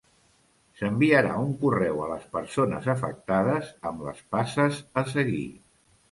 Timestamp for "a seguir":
5.03-5.45